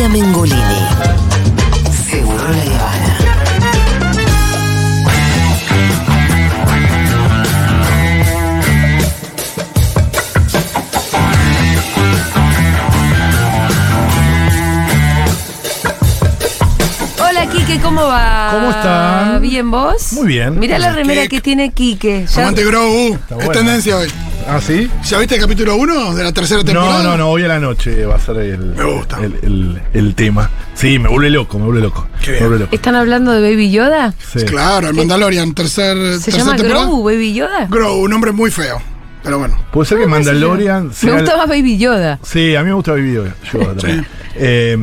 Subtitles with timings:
[0.00, 0.86] María Mengolini.
[2.08, 3.16] Seguro la Habana.
[17.22, 18.48] Hola Quique, ¿cómo va?
[18.52, 19.42] ¿Cómo están?
[19.42, 20.12] ¿Bien vos?
[20.14, 20.58] Muy bien.
[20.58, 22.26] Mirá la remera que tiene Quique.
[22.26, 23.18] Ya- Aguante Grogu.
[23.40, 24.08] Es tendencia hoy.
[24.48, 24.90] ¿Ah, sí?
[25.04, 27.02] ¿Ya viste el capítulo 1 de la tercera temporada?
[27.04, 29.18] No, no, no, hoy a la noche va a ser el, Me gusta.
[29.22, 30.50] el, el- el tema.
[30.74, 32.08] Sí, me vuelve loco, me vuelve loco.
[32.20, 32.44] Qué Me bien.
[32.48, 32.74] vuelve loco.
[32.74, 34.12] ¿Están hablando de Baby Yoda?
[34.32, 34.44] Sí.
[34.46, 36.86] Claro, el Mandalorian, tercer, ¿Se tercera llama temporada.
[36.86, 37.66] Grogu, Baby Yoda?
[37.70, 38.82] Grogu, un nombre muy feo.
[39.22, 39.58] Pero bueno.
[39.70, 41.12] Puede ser que Mandalorian Me sea.
[41.14, 42.18] gusta más Baby Yoda.
[42.22, 44.06] Sí, a mí me gusta Baby Yoda también.
[44.36, 44.78] Eh,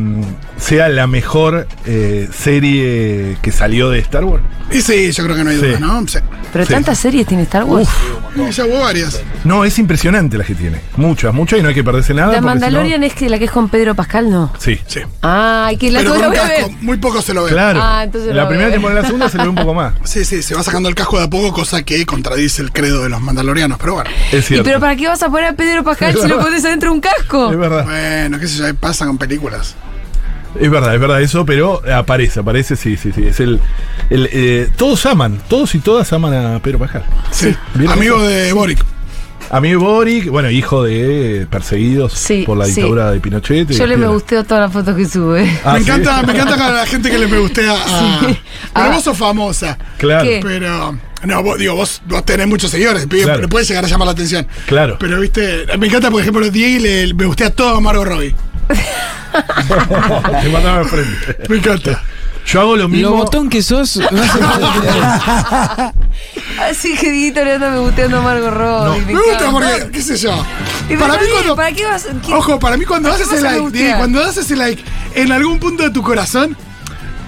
[0.57, 4.43] sea la mejor eh, serie que salió de Star Wars.
[4.71, 5.65] Y sí, yo creo que no hay Sí.
[5.65, 6.07] duda, ¿no?
[6.07, 6.19] Sí.
[6.53, 6.73] Pero Sí.
[6.73, 7.87] tantas series tiene Star Wars.
[8.35, 9.21] Y ya hubo varias.
[9.43, 10.81] No, es impresionante la que tiene.
[10.97, 12.33] Muchas, muchas y no hay que perderse nada.
[12.33, 14.51] la Mandalorian es que la que es con Pedro Pascal, ¿no?
[14.59, 14.79] Sí.
[14.87, 14.99] Sí.
[15.21, 16.77] Ay, que la Pero con un la casco, ver.
[16.81, 17.51] muy poco se lo ve.
[17.51, 17.79] Claro.
[17.81, 18.75] Ah, entonces la lo primera veo.
[18.75, 19.93] temporada y la segunda se le ve un poco más.
[20.03, 23.03] Sí, sí, se va sacando el casco de a poco, cosa que contradice el credo
[23.03, 23.77] de los mandalorianos.
[23.79, 24.63] Pero bueno, Es ¿Y cierto.
[24.65, 27.01] pero para qué vas a poner a Pedro Pascal si lo pones adentro de un
[27.01, 27.51] casco?
[27.51, 27.85] Es verdad.
[27.85, 29.75] bueno, qué sé yo, pasa con películas.
[30.59, 33.27] Es verdad, es verdad eso, pero aparece, aparece, sí, sí, sí.
[33.27, 33.59] Es el,
[34.09, 37.03] el, eh, todos aman, todos y todas aman a Pedro Pascal.
[37.29, 37.55] Sí.
[37.75, 38.83] ¿Vieron Amigo de Boric.
[39.49, 42.71] Amigo Boric, bueno, hijo de perseguidos Sí, por la sí.
[42.75, 43.69] dictadura de Pinochet.
[43.71, 45.49] Yo le me gusteo todas las fotos que sube.
[45.63, 45.85] Ah, me ¿sí?
[45.85, 47.77] encanta, me encanta a la gente que le me gustea a.
[48.27, 48.37] Sí.
[48.73, 48.89] Pero Ah.
[48.93, 49.77] vos sos famosa.
[49.97, 50.39] Claro, ¿Qué?
[50.43, 50.97] Pero.
[51.23, 53.37] No, vos, digo, vos, vos tenés muchos seguidores, pibe, Claro.
[53.37, 54.45] pero puede llegar a llamar la atención.
[54.67, 54.97] claro.
[54.99, 58.35] Pero viste, me encanta, por ejemplo, Diego le, me gustea todo a Margot Robbie.
[60.43, 61.37] Te mandaba al frente.
[61.49, 62.03] Me encanta.
[62.45, 63.09] Yo hago lo mismo.
[63.09, 63.99] Lo botón que sos,
[66.73, 69.05] sé Así que Dieguito le anda me gusteando a Margot Robbie.
[69.05, 69.51] Me gusta encanta.
[69.51, 70.45] porque, qué sé yo.
[70.89, 71.55] Y Para mí bien, cuando.
[71.55, 72.07] ¿Para qué vas?
[72.25, 73.71] qué- Ojo, para mí cuando ¿Para haces el like?
[73.71, 74.83] Diego, cuando haces el like,
[75.15, 76.55] en algún punto de tu corazón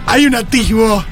[0.05, 1.03] hay un atisbo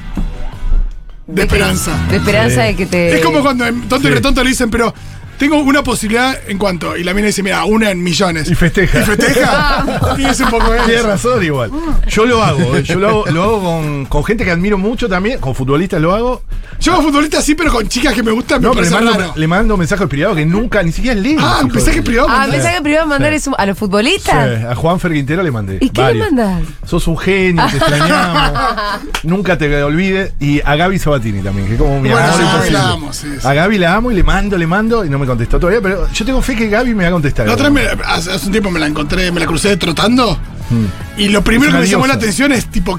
[1.26, 1.92] de esperanza.
[2.10, 2.66] De esperanza Sí.
[2.68, 3.16] de que te.
[3.18, 4.14] Es como cuando en tonto y Sí.
[4.14, 4.94] retonto le dicen, pero
[5.38, 6.96] tengo una posibilidad en cuanto.
[6.96, 8.50] Y la mina dice, mira, una en millones.
[8.50, 9.00] Y festeja.
[9.00, 9.84] ¿Y festeja?
[10.18, 10.84] y es un poco eso.
[10.84, 11.70] Tienes razón igual.
[12.08, 15.08] Yo lo hago, eh, yo lo hago, lo hago con, con gente que admiro mucho
[15.08, 16.42] también, con futbolistas lo hago.
[16.80, 19.32] Yo como futbolista sí, pero con chicas que me gustan, No, me pero le mando,
[19.36, 21.38] le mando mensajes privados que nunca, ni siquiera leen.
[21.40, 22.28] Ah, hijo mensaje de- privado.
[22.30, 22.52] Ah, mandá.
[22.56, 23.50] mensaje privado mandar Sí.
[23.56, 24.58] a los futbolistas.
[24.58, 25.78] Sí, a Juan Ferguintero le mandé.
[25.80, 26.62] ¿Y qué le mandas?
[26.86, 28.52] Sos un genio, te extrañamos.
[29.24, 30.32] Nunca te olvides.
[30.40, 33.46] Y a Gaby Sabatini también, que es como mi Bueno, amor la amo, sí, sí.
[33.46, 36.10] A Gaby la amo y le mando, le mando y no me contestó todavía, pero
[36.12, 37.46] yo tengo fe que Gaby me va a contestar.
[37.46, 40.36] La otra vez me- hace, hace un tiempo me la encontré, me la crucé trotando.
[41.16, 42.98] Y lo primero Es que me llamó la atención es tipo.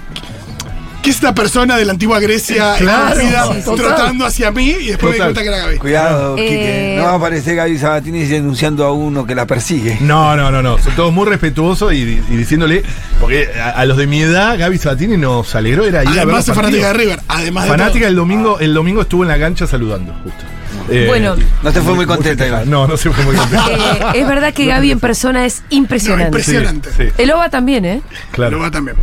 [1.02, 3.20] ¿Qué es esta persona de la antigua Grecia Claro,
[3.54, 4.70] sí, sí, trotando hacia mí?
[4.82, 5.78] Y después me di cuenta que era Gaby.
[5.78, 6.94] Cuidado, Eh, Quique.
[6.98, 9.98] No va a aparecer Gaby Sabatini denunciando a uno que la persigue.
[10.02, 10.78] No, no, no, no.
[10.78, 12.84] Son todos muy respetuosos y, y diciéndole,
[13.22, 16.20] porque a, a los de mi edad, Gaby Sabatini nos alegró, era ir a ver
[16.24, 16.94] Además los es fanática de.
[16.94, 17.20] River.
[17.30, 18.10] Además de Fanática todo.
[18.10, 20.44] el domingo, el domingo estuvo en la cancha saludando, justo.
[20.90, 21.36] Eh, Bueno.
[21.64, 22.46] No te fue muy contenta.
[22.46, 22.70] Iván.
[22.70, 23.66] No, no se fue muy contenta.
[24.16, 26.26] Eh, es verdad que Gaby en persona es No, impresionante.
[26.28, 26.90] impresionante.
[26.96, 28.02] Sí, sí, El OVA también, ¿eh?
[28.32, 28.58] claro.
[28.58, 28.98] Lo va también.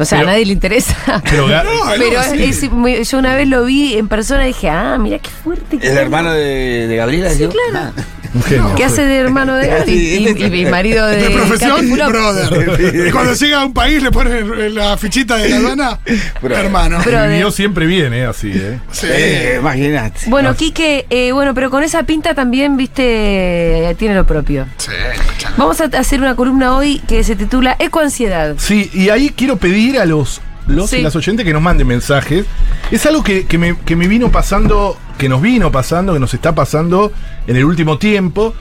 [0.00, 0.96] O sea, Pero- a nadie le interesa.
[1.30, 1.62] Pero No,
[1.96, 2.42] Pero sí.
[2.44, 5.78] es- es yo una vez lo vi en persona y dije, ah, mira qué fuerte.
[5.78, 5.98] que ¿El es.
[5.98, 7.30] hermano de, de Gabriela?
[7.30, 7.50] Sí, yo?
[7.50, 7.92] claro.
[7.96, 8.02] Ah.
[8.34, 8.74] Un genio.
[8.76, 11.16] ¿Qué hace de hermano de Y, y- y marido de.
[11.16, 13.08] De profesión, brother.
[13.08, 15.98] Y cuando llega a un país le ponen la fichita de la aduana,
[16.42, 16.98] hermano.
[17.00, 17.30] Brother.
[17.30, 18.26] Vivió siempre bien, ¿eh?
[18.26, 18.78] Así, ¿eh?
[18.92, 19.06] Sí.
[19.10, 20.20] Eh, imagínate.
[20.26, 24.66] Bueno, Quique, eh, bueno, pero con esa pinta también, viste, tiene lo propio.
[24.76, 25.54] Sí, escuchame.
[25.56, 28.54] Vamos a hacer una columna hoy que se titula Ecoansiedad.
[28.58, 30.96] Sí, y ahí quiero pedir a los, los Sí.
[30.98, 32.44] y las oyentes que nos manden mensajes.
[32.90, 36.32] Es algo que, que me, que me vino pasando, que nos vino pasando, que nos
[36.32, 37.12] está pasando
[37.46, 38.54] en el último tiempo.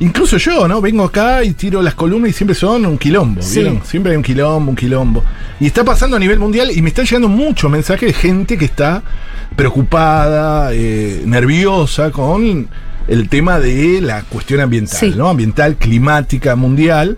[0.00, 0.80] Incluso yo, ¿no?
[0.80, 3.60] Vengo acá y tiro las columnas y siempre son un quilombo, Sí.
[3.60, 3.82] ¿vieron?
[3.84, 5.22] Siempre hay un quilombo, un quilombo.
[5.60, 8.64] Y está pasando a nivel mundial y me están llegando muchos mensajes de gente que
[8.64, 9.02] está
[9.54, 12.66] preocupada, eh, nerviosa con
[13.08, 15.14] el tema de la cuestión ambiental, Sí.
[15.16, 15.28] ¿no?
[15.28, 17.16] Ambiental, climática, mundial.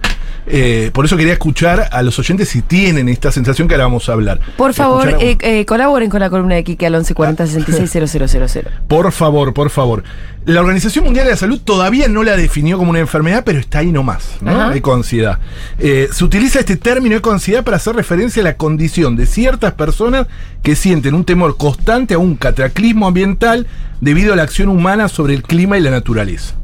[0.50, 4.08] Eh, por eso quería escuchar a los oyentes si tienen esta sensación que ahora vamos
[4.08, 4.40] a hablar.
[4.56, 9.52] Por favor, eh, eh, colaboren con la columna de Quique al 1140 66 Por favor,
[9.52, 10.05] por favor.
[10.48, 13.80] La Organización Mundial de la Salud todavía no la definió como una enfermedad, pero está
[13.80, 14.50] ahí nomás, ¿no?
[14.50, 14.74] Ajá.
[14.74, 15.40] Ecoansiedad.
[15.78, 20.26] Eh, se utiliza este término ecoansiedad para hacer referencia a la condición de ciertas personas
[20.62, 23.66] que sienten un temor constante a un cataclismo ambiental
[24.00, 26.54] debido a la acción humana sobre el clima y la naturaleza.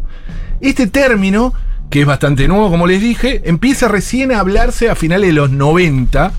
[0.62, 1.52] Este término,
[1.90, 5.50] que es bastante nuevo, como les dije, empieza recién a hablarse a finales de los
[5.50, 6.32] 90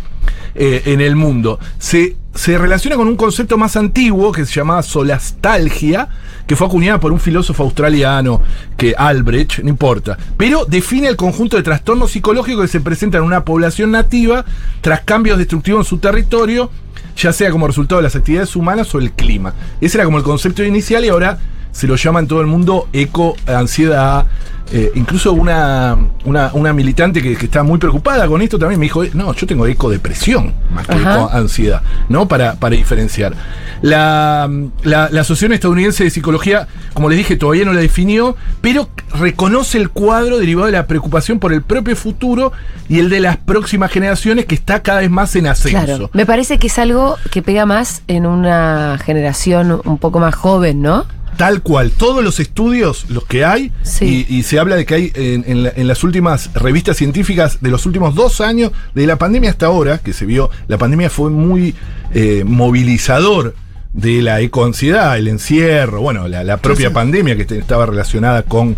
[0.55, 1.59] eh, en el mundo.
[1.77, 6.09] Se, se relaciona con un concepto más antiguo que se llamaba solastalgia,
[6.47, 8.41] que fue acuñada por un filósofo australiano,
[8.77, 13.27] que Albrecht, no importa, pero define el conjunto de trastornos psicológicos que se presentan en
[13.27, 14.45] una población nativa
[14.81, 16.69] tras cambios destructivos en su territorio,
[17.17, 19.53] ya sea como resultado de las actividades humanas o el clima.
[19.81, 21.39] Ese era como el concepto inicial y ahora
[21.75, 24.27] se lo llama en todo el mundo eco, ansiedad.
[24.71, 28.85] Eh, incluso una, una, una militante que, que está muy preocupada con esto también me
[28.85, 32.27] dijo, no, yo tengo eco depresión más que eco ansiedad, ¿no?
[32.27, 33.33] Para, para diferenciar.
[33.83, 34.49] La,
[34.81, 38.89] la, la Asociación Estadounidense de Psicología, como les dije, todavía no la definió, pero
[39.19, 42.51] reconoce el cuadro derivado de la preocupación por el propio futuro
[42.89, 45.85] y el de las próximas generaciones que está cada vez más en ascenso.
[45.85, 46.09] Claro.
[46.13, 50.81] Me parece que es algo que pega más en una generación un poco más joven,
[50.81, 51.05] ¿no?
[51.37, 54.25] Tal cual, todos los estudios, los que hay, Sí.
[54.29, 57.59] y, y se habla de que hay en, en la- en las últimas revistas científicas
[57.61, 61.09] de los últimos dos años, de la pandemia hasta ahora, que se vio, la pandemia
[61.09, 61.75] fue muy
[62.13, 63.55] eh, movilizador
[63.93, 68.75] de la ecoansiedad, el encierro, bueno, la, la propia pandemia que estaba relacionada con,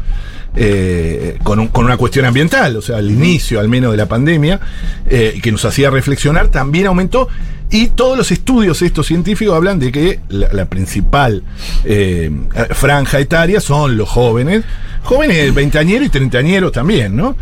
[0.59, 4.07] eh, con, un- con una cuestión ambiental, o sea, al inicio al menos de la
[4.07, 4.59] pandemia,
[5.07, 7.27] eh, que nos hacía reflexionar, también aumentó.
[7.69, 11.43] Y todos los estudios estos científicos hablan de que la, la principal
[11.83, 12.31] eh,
[12.71, 14.63] franja etaria son los jóvenes,
[15.03, 17.35] jóvenes veinteañeros y treintañeros también, ¿no?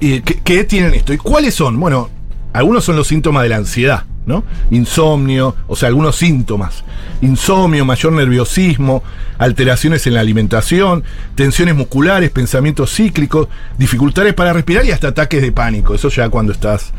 [0.00, 1.12] Y que, que tienen esto.
[1.12, 1.78] ¿Y cuáles son?
[1.78, 2.10] Bueno,
[2.52, 4.44] algunos son los síntomas de la ansiedad, ¿no?
[4.70, 6.84] Insomnio, o sea, algunos síntomas.
[7.22, 9.02] Insomnio, mayor nerviosismo,
[9.38, 15.52] alteraciones en la alimentación, tensiones musculares, pensamientos cíclicos, dificultades para respirar y hasta ataques de
[15.52, 15.94] pánico.
[15.94, 16.92] Eso ya cuando estás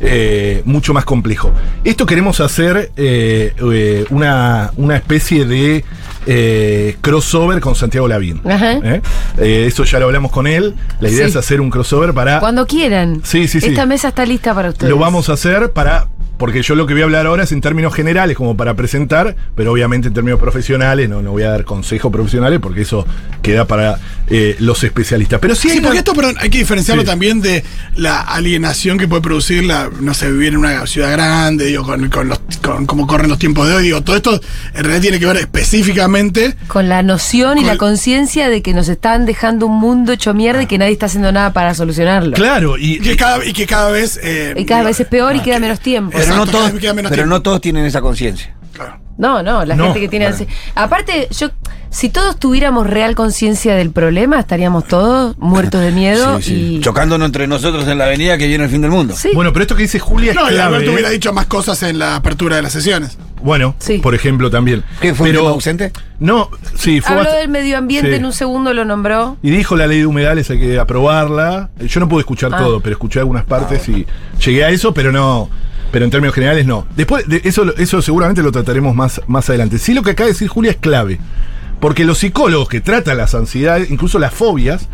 [0.00, 1.52] eh, mucho más complejo.
[1.84, 5.84] Esto queremos hacer eh, eh, una, una especie de
[7.00, 8.40] crossover con Santiago Lavín.
[9.38, 10.74] Eso ya lo hablamos con él.
[11.00, 11.30] La idea Sí.
[11.30, 12.40] es hacer un crossover para...
[12.40, 13.20] Cuando quieran.
[13.24, 13.68] Sí, sí, sí.
[13.68, 14.90] Esta mesa está lista para ustedes.
[14.90, 16.08] Lo vamos a hacer para.
[16.38, 19.36] Porque yo lo que voy a hablar ahora es en términos generales, como para presentar,
[19.54, 23.06] pero obviamente en términos profesionales, no, no voy a dar consejos profesionales porque eso
[23.42, 23.98] queda para
[24.28, 25.38] eh, los especialistas.
[25.40, 27.06] Pero sí, porque una- esto, perdón, hay que diferenciarlo Sí.
[27.06, 27.62] también de
[27.96, 32.08] la alienación que puede producir la, no sé, vivir en una ciudad grande, digo, con,
[32.10, 34.40] con, los, con cómo corren los tiempos de hoy, digo, todo esto
[34.74, 38.72] en realidad tiene que ver específicamente Con la noción y Con- la conciencia de que
[38.74, 42.32] nos están dejando un mundo hecho mierda y que nadie está haciendo nada para solucionarlo.
[42.32, 44.18] Claro, y, y que cada, y que cada vez...
[44.22, 46.16] eh, Y cada vez es peor y queda menos tiempo.
[46.24, 47.26] Pero, Exacto, no, todos, pero tiempo.
[47.26, 48.54] no todos tienen esa conciencia.
[48.72, 48.98] claro.
[49.16, 50.28] No, no, la No, gente que tiene
[50.74, 51.48] Aparte, yo,
[51.88, 56.74] si todos tuviéramos real conciencia del problema, estaríamos todos muertos de miedo Sí, sí.
[56.76, 56.80] y.
[56.80, 59.14] Chocándonos entre nosotros en la avenida que viene el fin del mundo.
[59.16, 59.30] Sí.
[59.32, 60.84] bueno, pero esto que dice Julia es No, y clave.
[60.84, 60.88] ¿eh?
[60.90, 63.16] hubiera dicho más cosas en la apertura de las sesiones.
[63.40, 63.98] Bueno, Sí.
[63.98, 64.82] por ejemplo, también.
[65.00, 65.92] ¿Qué fue pero, un tema ausente?
[66.18, 68.16] No, sí, fue Habló del medio ambiente Sí.
[68.16, 69.36] en un segundo, lo nombró.
[69.44, 71.68] Y dijo la ley de humedales, hay que aprobarla.
[71.78, 72.58] Yo no pude escuchar Ah.
[72.58, 74.04] todo, pero escuché algunas partes y
[74.44, 75.48] llegué a eso, pero no.
[75.94, 76.88] Pero en términos generales no.
[76.96, 79.78] Después, de eso, eso seguramente lo trataremos más, más adelante.
[79.78, 81.20] Sí, lo que acaba de decir Julia es clave.
[81.78, 84.88] Porque los psicólogos que tratan las ansiedades, incluso las fobias,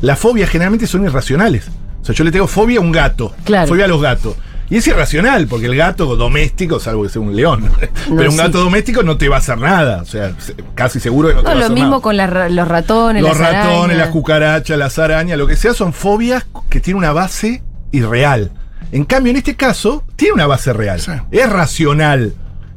[0.00, 1.68] las fobias generalmente son irracionales.
[2.00, 3.32] O sea, yo le tengo fobia a un gato.
[3.44, 3.68] Claro.
[3.68, 4.34] Fobia a los gatos.
[4.68, 7.70] Y es irracional, porque el gato doméstico, salvo que sea un león,
[8.08, 8.38] pero un sí.
[8.38, 10.02] gato doméstico no te va a hacer nada.
[10.02, 12.48] O sea, se- casi seguro que no te No, va a lo mismo con ra-
[12.48, 13.96] los ratones, Los las ratones, arañas.
[13.98, 17.62] las cucarachas, las arañas, lo que sea, son fobias que tienen una base
[17.92, 18.50] irreal.
[18.90, 21.00] En cambio, en este caso, tiene una base real.
[21.00, 21.12] Sí.
[21.30, 22.34] Es racional.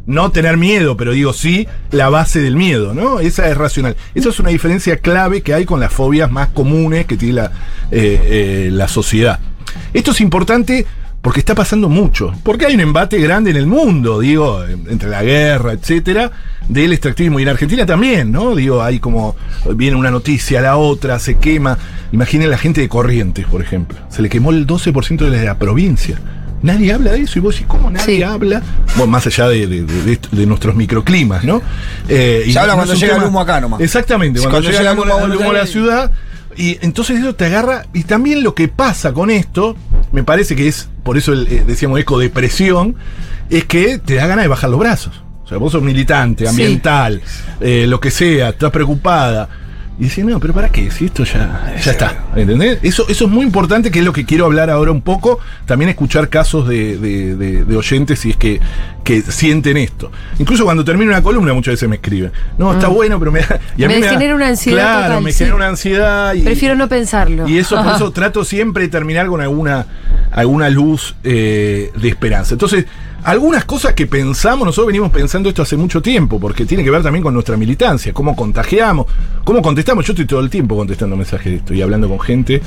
[0.07, 3.19] No tener miedo, pero digo sí, la base del miedo, ¿no?
[3.19, 3.95] Esa es racional.
[4.13, 7.45] Esa es una diferencia clave que hay con las fobias más comunes que tiene la,
[7.89, 9.39] eh, eh, la sociedad.
[9.93, 10.85] Esto es importante
[11.25, 12.31] porque está pasando mucho.
[12.43, 16.31] Porque hay un embate grande en el mundo, digo, entre la guerra, etcétera,
[16.69, 17.39] del extractivismo.
[17.39, 18.53] Y en Argentina también, ¿no?
[18.55, 19.35] Digo, hay como.
[19.73, 21.79] Viene una noticia, la otra, se quema.
[22.11, 23.97] Imaginen la gente de Corrientes, por ejemplo.
[24.09, 26.21] Se le quemó el 12% de la provincia.
[26.61, 28.21] Nadie habla de eso y vos decís, ¿cómo nadie Sí.
[28.23, 28.61] habla?
[28.95, 31.59] Bueno, más allá de, de- de- de- de nuestros microclimas, ¿no?
[32.07, 33.81] Eh, y Se habla no cuando llega el humo acá nomás.
[33.81, 36.11] Exactamente, cuando, Cuando llega, llega el humo, el humo a el humo a la ciudad.
[36.11, 37.85] Y entonces eso te agarra.
[37.93, 39.75] Y también lo que pasa con esto,
[40.11, 42.95] me parece que es, por eso el, eh, decíamos ecodepresión,
[43.49, 45.21] es que te da ganas de bajar los brazos.
[45.43, 46.49] O sea, vos sos militante, Sí.
[46.49, 47.21] ambiental,
[47.61, 49.47] eh, lo que sea, estás preocupada.
[49.97, 50.91] Y decís, no, pero ¿para qué?
[50.91, 52.25] Si esto ya, ya está.
[52.35, 52.79] ¿Entendés?
[52.81, 55.39] Eso, eso es muy importante, que es lo que quiero hablar ahora un poco.
[55.65, 58.59] También escuchar casos de, de- de- de oyentes si es que,
[59.05, 60.11] que sienten esto.
[60.39, 62.31] Incluso cuando termino una columna muchas veces me escriben.
[62.57, 63.59] No, está bueno, pero me da.
[63.77, 63.91] y a Mm.
[63.91, 65.37] Me mí genera una ansiedad Claro, total, me sí.
[65.37, 66.33] genera una ansiedad.
[66.33, 67.47] Y, Prefiero no pensarlo.
[67.47, 69.85] y eso, por eso trato siempre de terminar con alguna,
[70.31, 72.55] alguna luz eh, de esperanza.
[72.55, 72.85] Entonces,
[73.23, 77.01] algunas cosas que pensamos, nosotros venimos pensando esto hace mucho tiempo, porque tiene que ver
[77.03, 79.05] también con nuestra militancia, cómo contagiamos,
[79.43, 80.05] cómo contestamos.
[80.05, 82.61] Yo estoy todo el tiempo contestando mensajes de esto y hablando con gente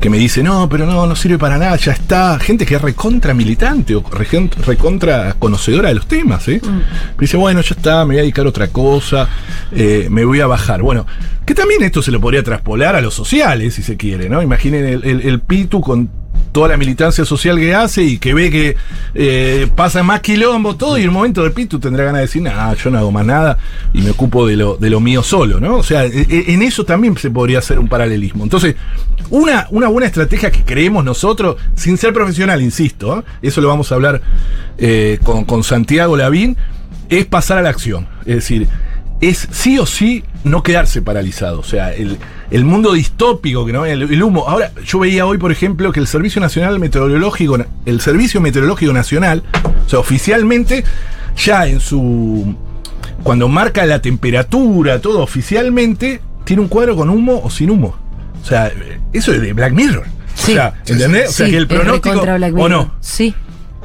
[0.00, 2.38] que me dice, no, pero no, no sirve para nada, ya está.
[2.38, 4.02] Gente que es recontra militante o
[4.64, 6.60] recontra conocedora de los temas, ¿eh?
[6.64, 9.28] Me dice, bueno, ya está, me voy a dedicar a otra cosa,
[9.72, 10.82] eh, me voy a bajar.
[10.82, 11.06] Bueno,
[11.44, 14.42] que también esto se lo podría traspolar a los sociales, si se quiere, ¿no?
[14.42, 16.10] Imaginen el, el- el Pitu con
[16.56, 18.76] toda la militancia social que hace y que ve que
[19.12, 22.40] eh, pasa más quilombo, todo, y en un momento del Pitu tendrá ganas de decir,
[22.40, 23.58] nah, yo no hago más nada
[23.92, 25.76] y me ocupo de lo, de lo mío solo, ¿no?
[25.76, 28.42] O sea, e- e- en eso también se podría hacer un paralelismo.
[28.42, 28.74] Entonces,
[29.28, 33.22] una, una buena estrategia que creemos nosotros, sin ser profesional, insisto, ¿eh?
[33.42, 34.22] eso lo vamos a hablar
[34.78, 36.56] eh, con, con Santiago Lavín,
[37.10, 38.08] es pasar a la acción.
[38.20, 38.66] Es decir,
[39.20, 41.58] es sí o sí no quedarse paralizado.
[41.58, 42.18] O sea, el,
[42.50, 44.48] el mundo distópico, que no el, el humo.
[44.48, 49.42] Ahora, yo veía hoy, por ejemplo, que el Servicio Nacional Meteorológico, el Servicio Meteorológico Nacional,
[49.84, 50.84] o sea, oficialmente,
[51.36, 52.54] ya en su.
[53.22, 57.96] Cuando marca la temperatura, todo oficialmente, tiene un cuadro con humo o sin humo.
[58.40, 58.70] O sea,
[59.12, 60.04] eso es de Black Mirror.
[60.34, 60.52] Sí.
[60.52, 61.30] O sea, ¿entendés?
[61.30, 62.20] o sea, que el pronóstico.
[62.20, 62.94] ¿O no?
[63.00, 63.34] Sí.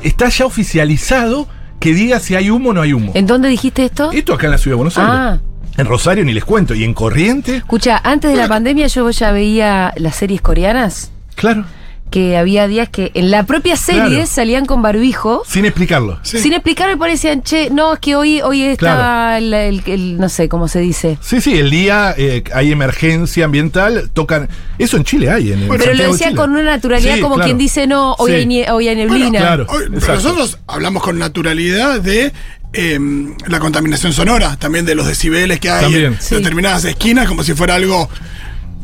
[0.03, 1.47] Está ya oficializado
[1.79, 3.13] que diga si hay humo o no hay humo.
[3.15, 4.11] ¿En dónde dijiste esto?
[4.11, 5.13] Esto acá en la ciudad de Buenos Aires.
[5.15, 5.39] Ah.
[5.81, 6.73] En Rosario ni les cuento.
[6.73, 11.65] Y en Corriente, Escucha, antes de la pandemia yo ya veía las series coreanas, claro.
[12.09, 14.25] que había días que en la propia serie Claro.
[14.27, 15.43] salían con barbijo.
[15.47, 16.19] Sin explicarlo.
[16.23, 16.39] Sí.
[16.39, 20.27] Sin explicar me parecían, che, no, es que hoy, hoy estaba el, el- el- no
[20.27, 21.17] sé cómo se dice.
[21.21, 24.49] Sí, sí, el día eh, hay emergencia ambiental, tocan.
[24.77, 25.53] Eso en Chile hay.
[25.53, 26.37] En, en Pero lo Santiago de decía Chile.
[26.37, 27.47] con una naturalidad Sí, como claro.
[27.47, 28.37] quien dice, no, hoy, Sí.
[28.39, 29.39] hay, nie- hoy hay neblina.
[29.39, 29.65] claro.
[29.69, 30.13] Hoy- pero exacto.
[30.23, 32.33] nosotros hablamos con naturalidad de
[32.73, 32.99] eh,
[33.47, 36.05] la contaminación sonora, también de los decibeles que hay También.
[36.13, 36.35] en Sí.
[36.35, 38.09] determinadas esquinas, como si fuera algo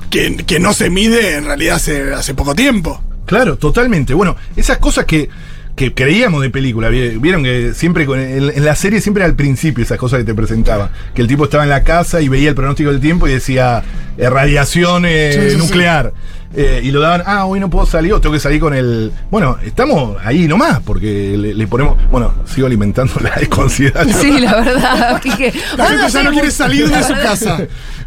[0.10, 3.02] que, que no se mide en realidad hace, hace poco tiempo.
[3.26, 4.14] Claro, totalmente.
[4.14, 5.30] Bueno, esas cosas que,
[5.76, 9.98] que creíamos de película, vi- vieron que siempre en, la serie siempre al principio esas
[9.98, 12.90] cosas que te presentaba, que el tipo estaba en la casa y veía el pronóstico
[12.92, 13.84] del tiempo y decía
[14.18, 15.58] eh, radiación eh, Sí, sí, sí.
[15.58, 16.14] nuclear.
[16.56, 19.12] Eh, y lo daban, ah, hoy no puedo salir, o tengo que salir con el.
[19.30, 21.98] Bueno, estamos ahí nomás, porque le, le ponemos.
[22.10, 24.22] Bueno, sigo alimentando la desconsideración.
[24.22, 25.22] Sí, la verdad.
[25.38, 26.58] que- La gente ya no quiere mucho.
[26.58, 27.58] salir de su casa.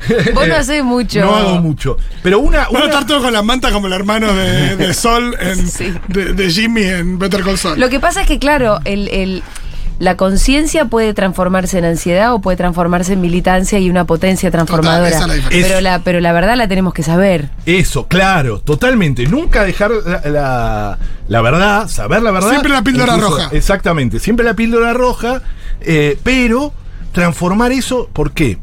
[0.34, 1.20] Vos no hacés mucho.
[1.20, 1.96] No hago mucho.
[2.22, 2.68] Pero una.
[2.70, 5.92] Una- estar todos con la manta como el hermano de, de Sol, en- Sí.
[6.08, 7.78] de, de Jimmy en Better Call Saul.
[7.78, 9.42] Lo que pasa es que, claro, el, el-
[10.00, 15.08] la conciencia puede transformarse en ansiedad o puede transformarse en militancia y una potencia transformadora.
[15.08, 15.68] esa es la diferencia.
[15.68, 17.50] pero, la, pero la verdad la tenemos que saber.
[17.66, 19.26] Eso, claro, totalmente.
[19.28, 22.48] Nunca dejar la, la- la verdad, saber la verdad.
[22.50, 23.50] Siempre la píldora roja.
[23.52, 25.42] Exactamente, siempre la píldora roja,
[25.80, 26.72] eh, pero
[27.12, 28.58] transformar eso, ¿por qué?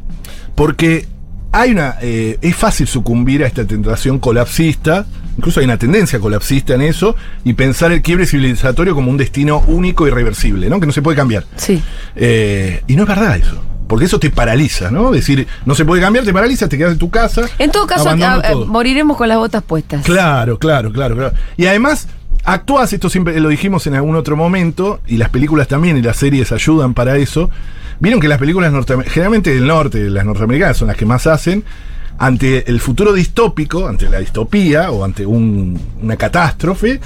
[0.56, 1.08] Porque
[1.52, 1.96] hay una.
[2.02, 5.06] eh, es fácil sucumbir a esta tentación colapsista,
[5.38, 9.60] incluso hay una tendencia colapsista en eso, y pensar el quiebre civilizatorio como un destino
[9.68, 10.80] único y irreversible, ¿no?
[10.80, 11.46] Que no se puede cambiar.
[11.56, 11.82] Sí.
[12.16, 13.64] Eh, y no es verdad eso.
[13.88, 15.12] Porque eso te paraliza, ¿no?
[15.12, 17.44] Decir, no se puede cambiar, te paraliza, te quedas en tu casa.
[17.58, 18.66] En todo caso, a- todo.
[18.66, 20.04] moriremos con las botas puestas.
[20.04, 21.34] Claro, claro, claro, claro.
[21.56, 22.10] Y además,
[22.44, 26.18] actúas, esto siempre lo dijimos en algún otro momento, y las películas también y las
[26.18, 27.50] series ayudan para eso.
[28.02, 31.64] Vieron que las películas norteamericanas, generalmente del norte, las norteamericanas son las que más hacen,
[32.18, 37.00] ante el futuro distópico, ante la distopía o ante un- una catástrofe,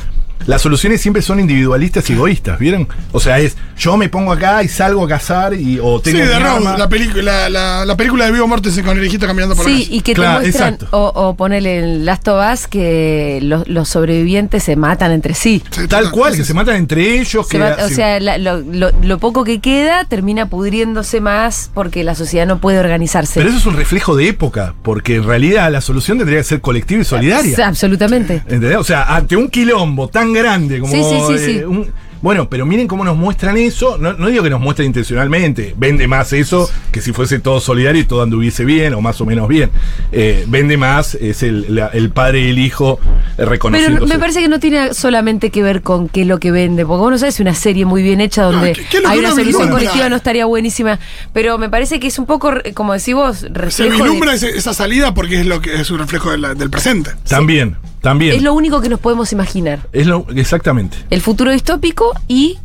[0.48, 2.88] las soluciones siempre son individualistas y egoístas, ¿vieron?
[3.12, 6.20] O sea, es yo me pongo acá y salgo a cazar y o Sí, tengo
[6.20, 6.78] de mi Road, arma.
[6.78, 9.76] la, película, la, la, la película de Vivo Mortensen con el hijito caminando por la
[9.76, 10.98] Sí, y que Claro, te muestran, exacto.
[10.98, 15.64] o, o ponele en Last of Us, que los, los sobrevivientes se matan entre sí.
[15.72, 16.48] Sí, Tal cual, sí, que sí.
[16.50, 17.48] se matan entre ellos.
[17.48, 17.96] Se que va- o sí.
[17.96, 22.60] sea, la- lo, lo- lo poco que queda termina pudriéndose más porque la sociedad no
[22.60, 23.34] puede organizarse.
[23.36, 26.62] Pero eso es un reflejo de época, porque en realidad la solución tendría que ser
[26.62, 27.56] colectiva y solidaria.
[27.56, 28.36] Sí, Absolutamente.
[28.48, 28.78] ¿Entendés?
[28.78, 30.94] O sea, ante un quilombo tan grande como.
[30.94, 33.98] Sí, sí, sí, eh, un- bueno, pero miren cómo nos muestran eso.
[33.98, 35.74] No, no digo que nos muestren intencionalmente.
[35.76, 39.26] Vende más eso que si fuese todo solidario y todo anduviese bien o más o
[39.26, 39.72] menos bien.
[40.12, 43.00] Eh, vende más, es el, la- el padre y el hijo
[43.40, 46.52] eh, Pero me parece que no tiene solamente que ver con qué es lo que
[46.52, 49.18] vende, porque vos no sabes si una serie muy bien hecha donde No, ¿qué- hay
[49.18, 51.00] una solución colectiva no estaría buenísima,
[51.34, 54.74] pero me parece que es un poco, como decís vos, Se reflejo de- vislumbra esa
[54.76, 57.10] salida porque es lo que es un reflejo de la- del presente.
[57.28, 58.36] También, también.
[58.36, 59.88] es lo único que nos podemos imaginar.
[59.94, 60.98] Es lo- exactamente.
[61.10, 62.58] El futuro distópico y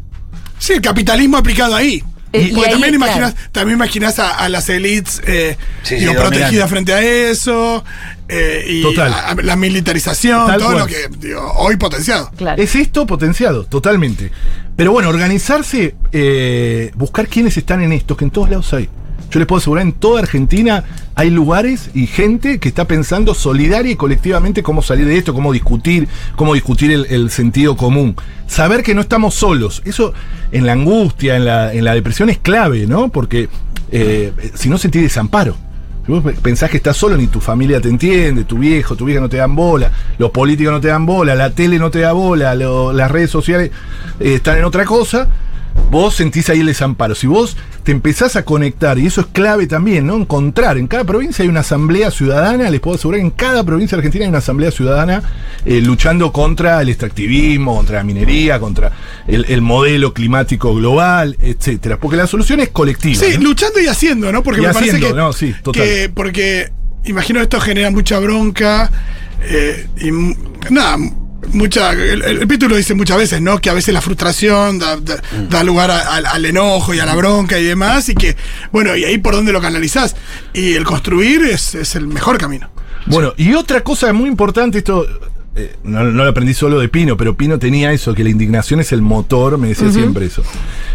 [0.59, 2.03] Sí, el capitalismo aplicado ahí.
[2.33, 3.13] Eh, y Porque ahí, también claro.
[3.13, 7.85] imaginas, también imaginas a, a las elites eh, Sí, digo, sí, protegidas frente a eso.
[8.29, 9.13] eh, y Total.
[9.13, 10.79] a- a la militarización, Tal todo cual.
[10.81, 12.31] lo que digo, hoy potenciado.
[12.37, 12.61] claro.
[12.61, 14.33] Es esto potenciado, totalmente.
[14.75, 18.89] Pero bueno, organizarse, eh, buscar quiénes están en esto, que en todos lados hay.
[19.31, 23.93] Yo les puedo asegurar, en toda Argentina hay lugares y gente que está pensando solidaria
[23.93, 28.17] y colectivamente cómo salir de esto, cómo discutir, cómo discutir el, sentido común.
[28.47, 30.13] Saber que no estamos solos, eso
[30.53, 33.09] en la angustia, en la, en la depresión es clave, ¿no?
[33.09, 33.49] Porque
[33.91, 35.57] eh, si no sentís desamparo.
[36.05, 39.21] Si vos pensás que estás solo, ni tu familia te entiende, tu viejo, tu vieja
[39.21, 42.13] no te dan bola, los políticos no te dan bola, la tele no te da
[42.13, 43.73] bola, las redes sociales
[44.21, 45.29] eh, están en otra cosa,
[45.91, 47.15] vos sentís ahí el desamparo.
[47.15, 50.17] Si vos te empezás a conectar, y eso es clave también, ¿no?
[50.17, 53.97] Encontrar, en cada provincia hay una asamblea ciudadana, les puedo asegurar que en cada provincia
[53.97, 55.23] de Argentina hay una asamblea ciudadana
[55.65, 58.91] eh, luchando contra el extractivismo, contra la minería, contra
[59.29, 61.99] el, el modelo climático global, etcétera.
[61.99, 63.21] Porque la solución es colectiva.
[63.25, 63.45] Sí, ¿no?
[63.45, 64.43] luchando y haciendo, ¿no?
[64.43, 65.83] Porque Y me parece que, no, sí, total.
[65.85, 66.73] que- porque
[67.05, 68.91] imagino esto genera mucha bronca
[69.49, 70.11] eh, y
[70.73, 70.97] nada,
[71.53, 73.59] mucha el, el Pitu lo dice muchas veces, ¿no?
[73.59, 75.49] Que a veces la frustración da, da- Mm.
[75.49, 78.37] da lugar a- al- al enojo y a la bronca y demás y que
[78.73, 80.17] bueno, y ahí por dónde lo canalizás
[80.53, 82.71] y el construir es, es el mejor camino.
[83.07, 85.07] Bueno, y otra cosa muy importante, esto
[85.57, 88.81] eh, no, no lo aprendí solo de Pino, pero Pino tenía eso, que la indignación
[88.81, 90.43] es el motor, me decía siempre eso.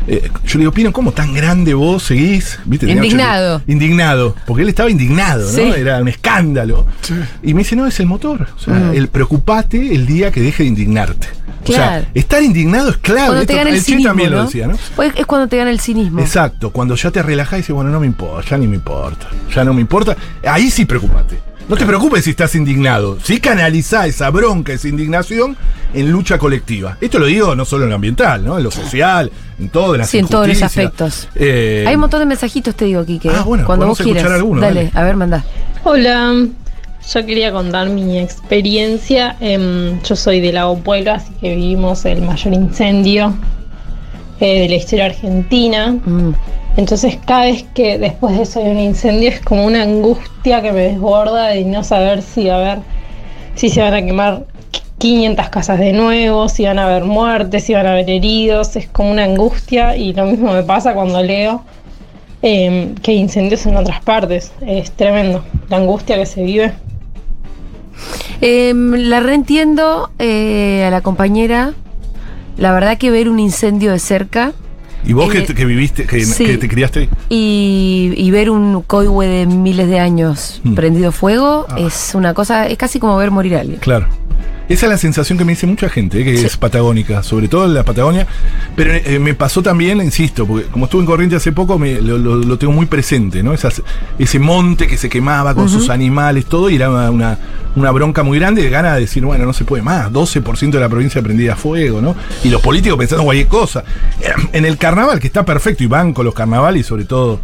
[0.08, 2.60] Eh, yo le digo, Pino, ¿cómo tan grande vos seguís?
[2.66, 2.90] ¿Viste?
[2.90, 3.56] Indignado.
[3.58, 5.50] ocho- indignado, porque él estaba indignado, ¿no?
[5.50, 5.62] Sí.
[5.62, 6.86] Era un escándalo.
[7.02, 7.16] Sí.
[7.44, 8.48] Y me dice, no, es el motor.
[8.56, 11.28] O sea, el preocupate el día que deje de indignarte.
[11.64, 13.28] O sea, estar indignado es clave.
[13.28, 14.38] Cuando te Esto- gana el Che cinismo, también ¿no?
[14.38, 14.78] lo decía, ¿no?
[14.96, 16.20] Pues es cuando te gana el cinismo.
[16.20, 19.28] Exacto, cuando ya te relajás y dices, bueno, no me importa, ya ni me importa,
[19.54, 21.40] ya no me importa, ahí sí preocupate.
[21.72, 25.56] No te preocupes si estás indignado, sí canalizá esa bronca, esa indignación
[25.94, 26.98] en lucha colectiva.
[27.00, 28.58] Esto lo digo no solo en lo ambiental, ¿no?
[28.58, 31.30] En lo social, en todo, en las Sí, en todos los aspectos.
[31.34, 33.30] Eh, Hay un montón de mensajitos, te digo, Kike.
[33.30, 34.18] Ah, bueno, cuando podemos vos quieras.
[34.24, 34.92] escuchar alguno, dale, dale.
[34.94, 35.46] a ver, manda.
[35.86, 36.46] Hola,
[37.14, 39.38] yo quería contar mi experiencia.
[39.40, 43.34] Em, yo soy de Lago Pueblo, así que vivimos el mayor incendio
[44.42, 45.94] eh, de la historia argentina.
[46.04, 46.34] Mm.
[46.78, 50.72] Entonces cada vez que después de eso hay un incendio es como una angustia que
[50.72, 52.80] me desborda de no saber si a haber,
[53.56, 54.46] si se van a quemar
[54.98, 58.76] 500 casas de nuevo, si van a haber muertes, si van a haber heridos.
[58.76, 61.64] Es como una angustia y lo mismo me pasa cuando leo
[62.42, 64.54] em, que hay incendios en otras partes.
[64.66, 66.74] Es tremendo la angustia que se vive.
[68.40, 71.74] Em, la reentiendo eh, a la compañera.
[72.58, 74.54] La verdad que ver un incendio de cerca
[75.06, 76.46] ¿Y vos eh, que, que viviste, que, sí.
[76.46, 77.10] que te criaste?
[77.30, 80.76] y, y ver un coihue de miles de años Mm.
[80.76, 81.76] prendido fuego Ah.
[81.80, 83.80] es una cosa, es casi como ver morir a alguien.
[83.80, 84.08] Claro.
[84.72, 86.46] Esa es la sensación que me dice mucha gente, que Sí.
[86.46, 88.26] es patagónica, sobre todo en la Patagonia.
[88.76, 92.18] Pero eh, me pasó también, insisto, porque como estuve en Corriente hace poco, me, lo,
[92.18, 93.54] lo- lo tengo muy presente, ¿no?
[93.54, 93.82] Esas-
[94.18, 97.38] ese monte que se quemaba con sus animales, todo, y era una,
[97.76, 100.80] una, bronca muy grande de ganas de decir, bueno, no se puede más, 12% de
[100.80, 102.16] la provincia prendida a fuego, ¿no?
[102.44, 103.84] Y los políticos pensando cualquier cosa.
[104.54, 107.40] En el carnaval, que está perfecto, y banco los carnavales, y sobre todo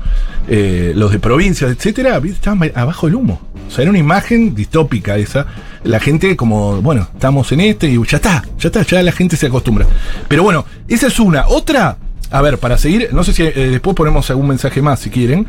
[0.47, 3.41] eh, los de provincias, etcétera, estaban abajo del humo.
[3.67, 5.45] O sea, era una imagen distópica esa.
[5.83, 9.35] La gente como, bueno, estamos en este y ya está, ya está, ya la gente
[9.37, 9.85] se acostumbra.
[10.27, 11.47] Pero bueno, esa es una.
[11.47, 11.97] Otra,
[12.31, 15.47] a ver, para seguir, no sé si eh, después ponemos algún mensaje más si quieren.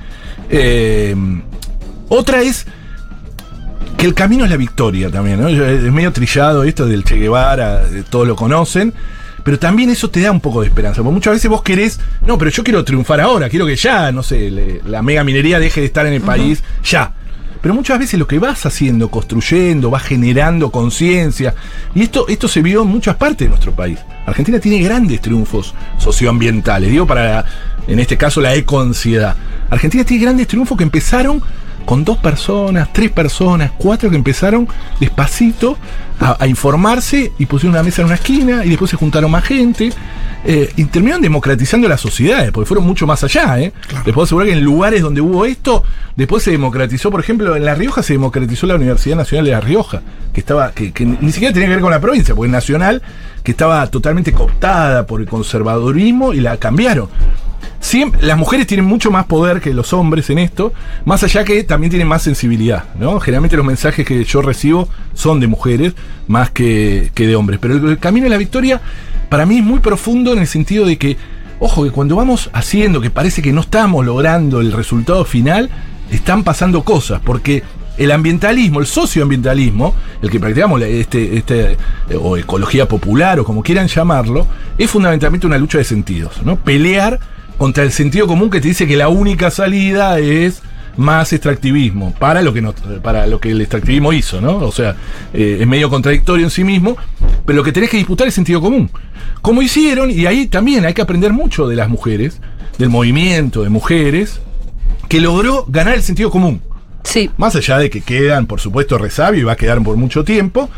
[0.51, 1.15] Eh,
[2.09, 2.67] otra es
[3.97, 5.49] que el camino es la victoria también, ¿no?
[5.49, 8.93] Es medio trillado esto del Che Guevara, eh, todos lo conocen.
[9.45, 11.03] Pero también eso te da un poco de esperanza.
[11.03, 14.23] Porque muchas veces vos querés, no, pero yo quiero triunfar ahora, quiero que ya, no
[14.23, 17.15] sé, le- la mega minería deje de estar en el país, ya.
[17.61, 21.55] Pero muchas veces lo que vas haciendo, construyendo, vas generando conciencia.
[21.95, 23.99] Y esto, esto se vio en muchas partes de nuestro país.
[24.27, 27.45] Argentina tiene grandes triunfos socioambientales, digo para,
[27.87, 29.37] en este caso, la ecoansiedad.
[29.71, 31.43] Argentina tiene grandes triunfos que empezaron
[31.89, 34.69] con dos personas, tres personas, cuatro que empezaron
[35.01, 35.79] despacito
[36.21, 39.43] a, a informarse y pusieron una mesa en una esquina y después se juntaron más
[39.43, 39.91] gente
[40.45, 43.59] eh, y terminaron democratizando las sociedades, porque fueron mucho más allá.
[43.59, 43.73] ¿eh?
[44.05, 45.83] Les puedo asegurar que en lugares donde hubo esto,
[46.15, 49.61] después se democratizó, por ejemplo, en La Rioja se democratizó la Universidad Nacional de La
[49.63, 50.03] Rioja,
[50.35, 53.01] que estaba que, que ni siquiera tenía que ver con la provincia, porque nacional,
[53.43, 57.09] que estaba totalmente cooptada por el conservadurismo y la cambiaron.
[57.81, 60.73] Siempre, las mujeres tienen mucho más poder que los hombres en esto,
[61.05, 63.21] más allá que también tienen más sensibilidad, ¿no?
[63.21, 65.95] Generalmente los mensajes que yo recibo son de mujeres
[66.27, 67.61] más que, que de hombres.
[67.61, 68.81] Pero el, camino de la victoria
[69.29, 71.17] para mí es muy profundo en el sentido de que,
[71.61, 75.71] ojo, que cuando vamos haciendo que parece que no estamos logrando el resultado final,
[76.11, 77.63] están pasando cosas, porque
[77.99, 81.77] el ambientalismo, el socioambientalismo, el que practicamos, este, este, eh,
[82.19, 84.47] o ecología popular, o como quieran llamarlo,
[84.79, 86.57] es fundamentalmente una lucha de sentidos, ¿no?
[86.57, 87.19] Pelear
[87.59, 90.63] contra el sentido común que te dice que la única salida es
[90.97, 92.63] más extractivismo, para lo que
[93.03, 94.57] para lo que el extractivismo hizo, ¿no?
[94.59, 94.97] O sea,
[95.33, 96.97] eh, es medio contradictorio en sí mismo,
[97.47, 98.91] pero lo que tenés que disputar es sentido común.
[99.41, 102.41] Como hicieron, y ahí también hay que aprender mucho de las mujeres,
[102.79, 104.41] del movimiento de mujeres,
[105.09, 106.61] que logró ganar el sentido común.
[107.05, 107.31] Sí.
[107.39, 110.69] Más allá de que quedan, por supuesto, resabio y va a quedar por mucho tiempo,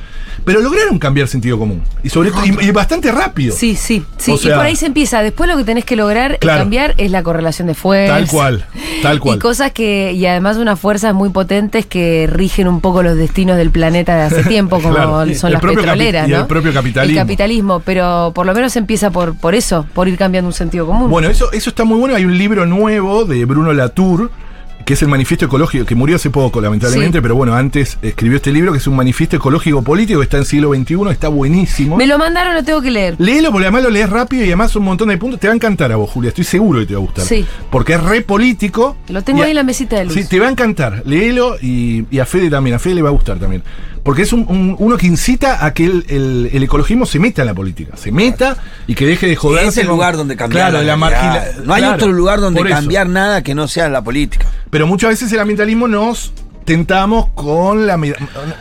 [0.44, 1.83] pero lograron cambiar sentido común.
[2.04, 3.54] Y sobre todo, y, y bastante rápido.
[3.54, 4.33] Sí, sí, sí.
[4.33, 5.22] O sea- y por ahí se empieza.
[5.22, 6.61] Después lo que tenés que lograr Claro.
[6.61, 8.16] cambiar es la correlación de fuerzas.
[8.18, 8.64] Tal cual,
[9.02, 9.37] tal cual.
[9.37, 13.56] Y cosas que, y además unas fuerzas muy potentes que rigen un poco los destinos
[13.56, 15.35] del planeta de hace tiempo, como Claro.
[15.35, 17.18] son las petroleras, el propio capitalismo.
[17.20, 20.87] El capitalismo, pero por lo menos empieza por, por eso, por ir cambiando un sentido
[20.87, 21.11] común.
[21.11, 22.14] Bueno, eso, eso está muy bueno.
[22.14, 24.30] Hay un libro nuevo de Bruno Latour,
[24.90, 27.22] que es el manifiesto ecológico, que murió hace poco, lamentablemente, Sí.
[27.22, 30.44] pero bueno, antes escribió este libro, que es un manifiesto ecológico político, que está en
[30.44, 31.96] siglo XXI, está buenísimo.
[31.96, 33.14] Me lo mandaron, lo tengo que leer.
[33.18, 35.38] Léelo porque además lo lees rápido y además un montón de puntos.
[35.38, 36.31] Te va a encantar a vos, Julia.
[36.31, 37.24] Estoy seguro que te va a gustar.
[37.24, 37.46] Sí.
[37.70, 38.96] Porque es re político.
[39.11, 40.14] Lo tengo ahí en la mesita de luz.
[40.14, 41.05] Sí, te va a encantar.
[41.07, 42.74] Léelo y, y a Fede también.
[42.74, 43.62] A Fede le va a gustar también.
[44.03, 47.42] Porque es un, un- uno que incita a que el, el- el ecologismo se meta
[47.42, 47.96] en la política.
[47.96, 48.57] Se meta
[48.88, 49.68] y que deje de joderse.
[49.68, 50.70] es el con- lugar donde cambiar.
[50.70, 54.03] Claro, la margina- No hay claro, otro lugar donde cambiar nada que no sea la
[54.03, 54.46] política.
[54.70, 56.33] Pero muchas veces el ambientalismo nos
[56.64, 57.96] tentamos con la.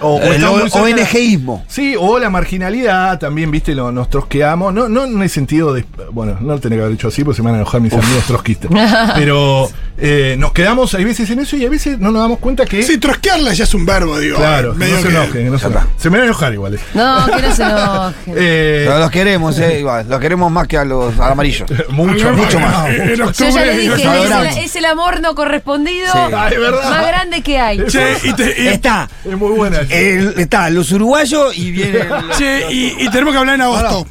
[0.02, 1.64] O, o El ONGismo.
[1.68, 4.74] Sí, o la marginalidad, también, viste, lo- nos trosqueamos.
[4.74, 5.86] No, no en el sentido de.
[6.12, 7.94] Bueno, no lo tenía que haber hecho así porque se me van a enojar mis
[7.94, 8.72] amigos trotskistas.
[9.16, 12.66] Pero eh, nos quedamos, hay veces en eso y a veces no nos damos cuenta
[12.66, 12.84] que.
[12.84, 14.38] Sí, trosquearla ya es un verbo, digo.
[14.38, 15.90] claro, que medio no se que- enojen, que no se enojen.
[15.98, 16.74] Se me van a enojar igual.
[16.76, 16.80] eh.
[16.94, 18.16] No, que no se enojen.
[18.42, 20.06] Eh, Pero los queremos, eh, igual.
[20.08, 21.66] Los queremos más que a los al amarillo.
[21.90, 22.90] mucho, mucho más.
[22.90, 26.18] En Yo ya le dije, es, el, es el amor no correspondido Sí.
[26.18, 26.50] Ah,
[26.90, 27.86] más grande que hay.
[27.90, 29.80] Che, y, te- y- Está, Es muy buena.
[29.90, 32.00] el- está los uruguayos y viene.
[32.00, 34.08] el- che, y- y tenemos que hablar en agosto.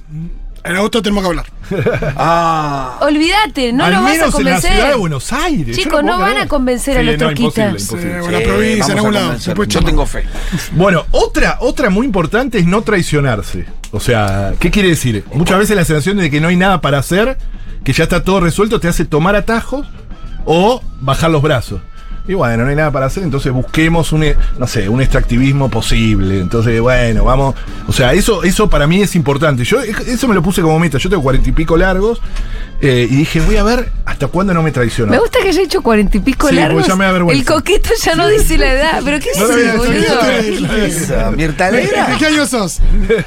[0.65, 1.47] En agosto tenemos que hablar.
[2.17, 2.99] Ah.
[3.01, 4.97] Olvídate, no Al lo vas a menos en la ciudad de convencer.
[4.99, 5.77] Buenos Aires.
[5.77, 6.43] Chicos, no van creer.
[6.43, 7.79] a convencer a los no, imposible.
[7.79, 7.97] Sí, Sí,
[8.45, 9.27] provincia, en algún lado.
[9.27, 9.55] convencer.
[9.55, 10.25] Después Yo tengo fe.
[10.73, 13.67] Bueno, otra, otra muy importante es no traicionarse.
[13.93, 15.25] O sea, ¿qué quiere decir?
[15.33, 17.39] Muchas veces la sensación de que no hay nada para hacer,
[17.85, 19.87] que ya está todo resuelto, te hace tomar atajos
[20.45, 21.81] o bajar los brazos.
[22.29, 24.25] Y bueno, no hay nada para hacer, entonces busquemos un,
[24.59, 26.39] no sé, un extractivismo posible.
[26.41, 27.55] Entonces, bueno, vamos.
[27.89, 29.65] O sea, eso, eso para mí es importante.
[29.65, 30.99] Yo eso me lo puse como meta.
[30.99, 32.21] Yo tengo cuarenta y pico largos
[32.83, 35.11] eh, y dije, voy a ver hasta cuándo no me traiciona.
[35.13, 36.87] Me gusta que haya hecho cuarenta y pico Sí, porque largos.
[36.87, 37.41] ya me da vergüenza.
[37.41, 39.01] El coqueto ya no dice la edad.
[39.03, 41.33] ¿Pero qué es No eso, boludo?
[41.33, 42.19] Mirta ¿De Legrand.
[42.19, 42.81] qué año sos?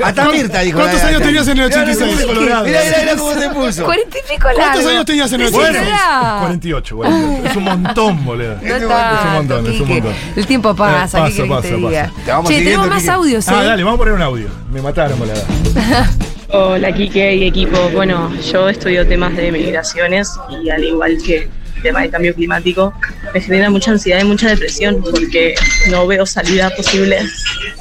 [0.03, 0.77] Hasta Mirta dijo.
[0.79, 2.27] ¿Cuántos años tenías en el Mirá, 86?
[2.39, 3.83] Mirá, mirá, mirá cómo se puso.
[3.85, 4.63] Cuarenta y pico largos.
[4.65, 6.39] ¿Cuántos años tenías en el Decí Bueno, la edad.
[6.41, 7.47] 48, 48.
[7.49, 8.55] Es un montón, boludo.
[8.91, 10.01] Es un tanto, montón, es un Quique.
[10.01, 10.13] montón.
[10.35, 12.03] El tiempo pasa, Eh, ¿qué querés pasa, que te pasa, diga?
[12.03, 12.21] pasa.
[12.25, 13.11] Te vamos Che, siguiendo, tenemos más Quique.
[13.11, 13.51] audios, ¿eh?
[13.53, 14.47] Ah, dale, vamos a poner un audio.
[14.71, 15.33] Me mataron, boludo.
[16.53, 17.77] Hola Kike y equipo.
[17.93, 20.31] Bueno, yo estudio temas de migraciones
[20.63, 22.93] y al igual que el tema de cambio climático,
[23.33, 25.55] me genera mucha ansiedad y mucha depresión porque
[25.89, 27.19] no veo salida posible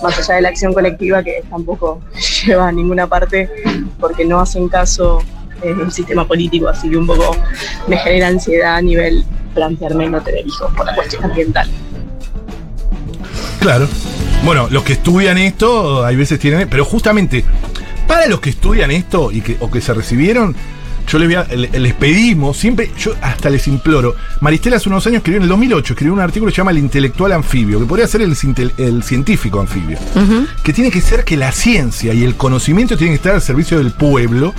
[0.03, 2.01] más allá de la acción colectiva que tampoco
[2.46, 3.51] lleva a ninguna parte
[3.99, 5.23] porque no hacen caso
[5.62, 7.37] eh, el sistema político, así que un poco
[7.88, 9.23] me genera ansiedad a nivel
[9.55, 11.69] plantearme no tener hijos por la cuestión ambiental.
[13.61, 13.89] Claro.
[14.45, 16.69] Bueno, los que estudian esto, hay veces tienen.
[16.69, 17.45] Pero justamente,
[18.07, 20.57] para los que estudian esto y que, o que se recibieron,
[21.11, 24.14] yo les, voy a- le- les pedimos, siempre, yo hasta les imploro.
[24.40, 26.79] Maristela hace unos años escribió en el 2008, escribió un artículo que se llama El
[26.79, 28.37] intelectual anfibio, que podría ser el,
[29.03, 29.99] científico anfibio.
[30.62, 33.79] Que tiene que ser que la ciencia y el conocimiento tienen que estar al servicio
[33.79, 34.55] del pueblo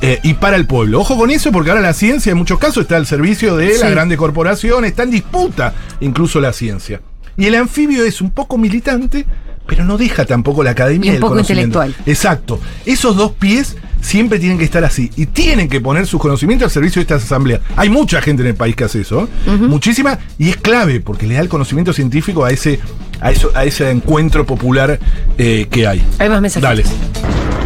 [0.00, 1.00] eh, y para el pueblo.
[1.00, 3.80] Ojo con eso, porque ahora la ciencia en muchos casos está al servicio de Sí.
[3.80, 7.00] las grandes corporaciones, está en disputa incluso la ciencia.
[7.36, 9.24] Y el anfibio es un poco militante,
[9.66, 11.78] pero no deja tampoco la academia Y un el poco conocimiento.
[11.78, 12.06] intelectual.
[12.12, 12.60] Exacto.
[12.84, 15.10] Esos dos pies siempre tienen que estar así.
[15.16, 17.62] Y tienen que poner sus conocimientos al servicio de estas asambleas.
[17.76, 19.26] Hay mucha gente en el país que hace eso.
[19.46, 19.50] ¿eh?
[19.56, 20.18] Muchísima.
[20.38, 22.78] Y es clave, porque le da el conocimiento científico a ese,
[23.20, 24.98] a eso, a ese encuentro popular
[25.38, 26.02] eh, que hay.
[26.18, 26.62] Hay más mensajes.
[26.62, 26.84] Dale.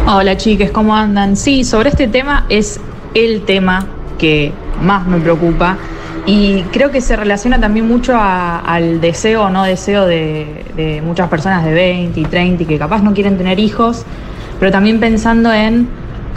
[0.05, 1.35] Hola chiques, ¿cómo andan?
[1.35, 2.79] Sí, sobre este tema es
[3.13, 3.85] el tema
[4.17, 5.77] que más me preocupa
[6.25, 11.01] y creo que se relaciona también mucho a- al deseo o no deseo de, de
[11.01, 14.03] muchas personas de 20 y 30 y que capaz no quieren tener hijos,
[14.59, 15.87] pero también pensando en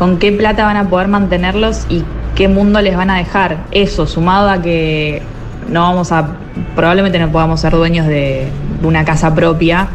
[0.00, 2.02] con qué plata van a poder mantenerlos y
[2.34, 3.66] qué mundo les van a dejar.
[3.70, 5.20] Eso, sumado a que
[5.68, 6.36] no vamos a,
[6.74, 8.48] probablemente no podamos ser dueños de,
[8.80, 9.88] de una casa propia,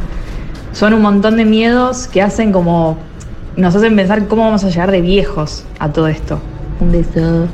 [0.73, 2.99] son un montón de miedos que hacen como
[3.57, 6.39] nos hacen pensar cómo vamos a llegar de viejos a todo esto.
[6.79, 7.47] Un beso.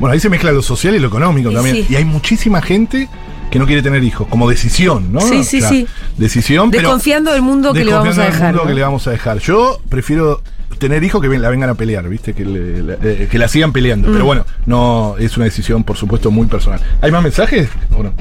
[0.00, 1.76] Bueno, ahí se mezcla lo social y lo económico Y también.
[1.76, 1.86] sí.
[1.90, 3.10] Y hay muchísima gente
[3.50, 5.20] que no quiere tener hijos, como decisión, ¿no?
[5.20, 5.86] Sí, sí, sí.
[6.16, 6.84] Decisión, pero.
[6.84, 8.54] Desconfiando del mundo que le vamos a desconfiando del dejar.
[8.54, 8.68] mundo ¿no?
[8.68, 9.38] que le vamos a dejar.
[9.40, 10.40] Yo prefiero
[10.82, 12.34] tener hijos que ven- la vengan a pelear, ¿viste?
[12.34, 14.08] Que, le- la, eh, que la sigan peleando.
[14.08, 14.12] Mm.
[14.12, 16.80] Pero bueno, no es una decisión, por supuesto, muy personal.
[17.00, 18.12] ¿Hay más mensajes o no?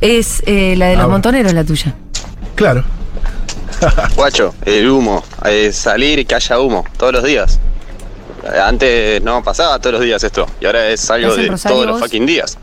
[0.00, 1.08] Es eh, la de los bueno.
[1.14, 1.94] montoneros, la tuya.
[2.54, 2.84] Claro.
[4.16, 7.58] Guacho, el humo, eh, salir y que haya humo todos los días.
[8.62, 11.86] Antes no pasaba todos los días esto y ahora es algo ¿Estás en de todos
[11.86, 12.58] los fucking días.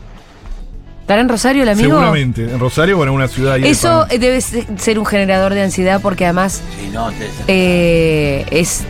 [1.02, 1.90] ¿Estará en Rosario el amigo?
[1.90, 2.44] Seguramente.
[2.44, 3.64] En Rosario o en una ciudad ahí.
[3.66, 8.46] Eso de debe se- ser un generador de ansiedad porque además Sí, no, te- eh,
[8.50, 8.84] es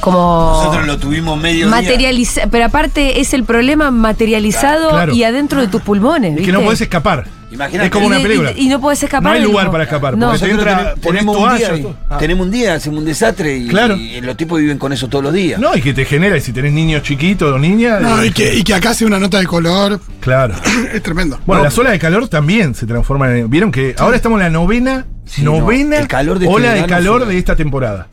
[0.00, 5.14] como Nosotros lo tuvimos medio materializado, pero aparte es el problema materializado Claro.
[5.14, 6.30] y adentro de tus pulmones.
[6.30, 6.46] Es ¿viste?
[6.50, 7.26] que no podés escapar.
[7.50, 7.86] Imagínate.
[7.86, 8.52] Es como una película.
[8.54, 9.22] Y, y no podés escapar.
[9.22, 10.30] No hay lugar para escapar, No.
[10.30, 11.94] porque te entra, tenemos, un día.
[12.10, 12.18] Ah.
[12.18, 13.96] tenemos un día, hacemos un desastre y, Claro.
[13.96, 15.58] y los tipos viven con eso todos los días.
[15.58, 18.00] No, y que te genera, y si tenés niños chiquitos o niñas.
[18.02, 20.00] No, eh, y que, y que acá sea una nota de color.
[20.20, 20.54] Claro.
[20.92, 21.38] Es tremendo.
[21.46, 23.50] Bueno, las olas de calor también se transforman en.
[23.50, 26.72] Vieron que ahora estamos en la novena, Sí, novena no, el calor de este ola
[26.74, 28.08] de calor fue- de esta temporada.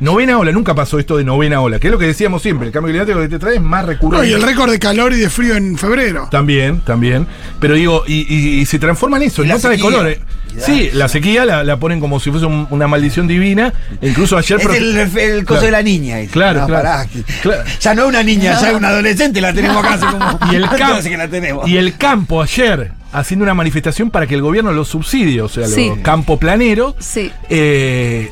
[0.00, 2.66] Novena ola, nunca pasó esto de novena ola, que es lo que decíamos siempre.
[2.66, 4.28] El cambio climático que te trae es más No, recurrente.
[4.28, 6.28] y el récord de calor y de frío en febrero.
[6.30, 7.26] También, también.
[7.60, 9.90] Pero digo, y, y- y se transforma en eso, en nota de sequía.
[9.96, 10.10] color.
[10.10, 13.72] Y Sí, la sequía la, la ponen como si fuese un- una maldición divina.
[14.00, 14.58] E incluso ayer.
[14.60, 15.66] Es el, el coso Claro.
[15.66, 16.18] de la niña.
[16.18, 16.32] ese.
[16.32, 16.82] Claro, No, claro.
[16.82, 17.62] pará, que- Claro.
[17.80, 20.38] Ya no es una niña, ya es una adolescente, la tenemos acá hace como.
[20.52, 21.68] Y el, ¿cuánto campo, hace que la tenemos?
[21.68, 25.66] y el campo ayer haciendo una manifestación para que el gobierno los subsidie, o sea,
[25.68, 25.88] Sí.
[25.88, 26.94] los campo planeros.
[26.98, 27.30] Sí.
[27.48, 28.30] Eh,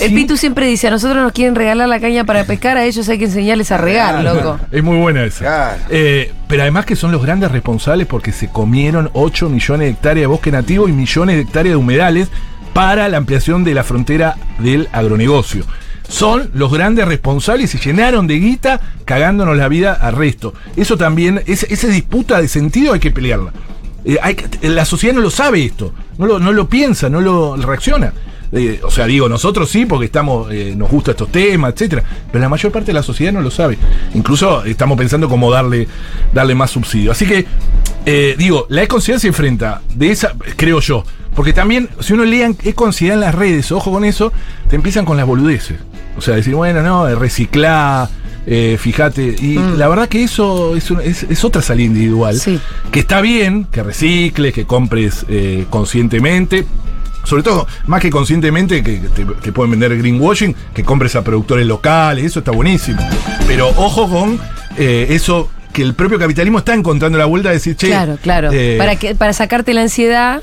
[0.00, 0.14] El sí.
[0.14, 3.18] Pitu siempre dice, a nosotros nos quieren regalar la caña para pescar, a ellos hay
[3.18, 4.34] que enseñarles a regar, Claro.
[4.42, 4.60] loco.
[4.70, 5.38] Es muy buena esa.
[5.40, 5.82] Claro.
[5.90, 10.22] Eh, pero además que son los grandes responsables porque se comieron 8 millones de hectáreas
[10.22, 12.28] de bosque nativo y millones de hectáreas de humedales
[12.72, 15.64] para la ampliación de la frontera del agronegocio.
[16.08, 20.52] Son los grandes responsables y se llenaron de guita cagándonos la vida al resto.
[20.76, 23.52] Eso también, es- esa disputa de sentido hay que pelearla.
[24.04, 27.20] Eh, hay que- la sociedad no lo sabe esto, no lo, no lo piensa, no
[27.22, 28.12] lo reacciona.
[28.56, 32.04] Eh, o sea, digo, nosotros sí, porque estamos, eh, nos gustan estos temas, etcétera.
[32.30, 33.76] Pero la mayor parte de la sociedad no lo sabe.
[34.14, 35.88] Incluso estamos pensando cómo darle,
[36.32, 37.10] darle más subsidio.
[37.10, 37.46] Así que,
[38.06, 41.04] eh, digo, la econciudad se enfrenta de esa, creo yo.
[41.34, 44.32] Porque también, si uno lee econciudad en las redes, ojo con eso,
[44.70, 45.78] te empiezan con las boludeces.
[46.16, 48.08] O sea, decir, bueno, no, reciclar,
[48.46, 49.34] eh, fíjate.
[49.40, 52.38] Y la verdad que eso es, un- es- es otra salida individual.
[52.38, 52.60] Sí.
[52.92, 56.64] Que está bien, que recicles, que compres eh, conscientemente.
[57.24, 61.66] Sobre todo, más que conscientemente, que te, te pueden vender greenwashing, que compres a productores
[61.66, 63.00] locales, eso está buenísimo.
[63.46, 64.38] Pero ojo con
[64.76, 67.88] eh, eso que el propio capitalismo está encontrando la vuelta de decir, che.
[67.88, 68.50] Claro, claro.
[68.52, 70.40] eh, para, que, para sacarte la ansiedad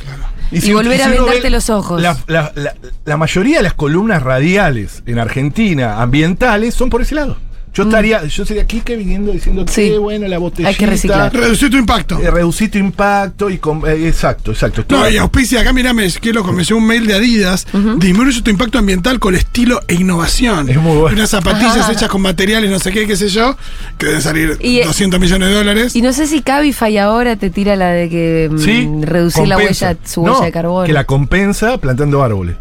[0.52, 2.02] y, si- volver si a venderte ve los ojos.
[2.02, 2.74] La, la- la-
[3.06, 7.38] la mayoría de las columnas radiales en Argentina, ambientales, son por ese lado.
[7.74, 9.68] Yo estaría, yo sería Kike viniendo diciendo Mm.
[9.70, 9.90] Sí.
[9.92, 10.70] que bueno, la botellita.
[10.70, 11.34] Hay que reciclar.
[11.34, 12.20] Reducir tu impacto.
[12.20, 14.84] eh, reducir tu impacto y con- eh, exacto, exacto.
[14.90, 17.66] No, y auspicia, acá mirá, me, qué loco, me llegó un mail de Adidas.
[17.98, 20.70] Disminuye tu impacto ambiental con estilo e innovación.
[20.70, 21.16] Es muy bueno.
[21.16, 23.56] Unas zapatillas hechas con materiales, no sé qué, qué sé yo,
[23.98, 25.96] que deben salir Y, eh, 200 millones de dólares.
[25.96, 29.56] Y no sé si Cabify ahora te tira la de que mm, Sí, reducir la
[29.58, 30.86] huella, su No, huella de carbono.
[30.88, 32.56] Que la compensa plantando árboles.